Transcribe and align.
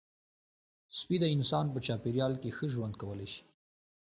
سپي 0.97 1.15
د 1.21 1.25
انسان 1.35 1.65
په 1.73 1.79
چاپېریال 1.85 2.33
کې 2.41 2.49
ښه 2.57 2.65
ژوند 2.73 2.93
کولی 3.01 3.27
شي. 3.33 3.41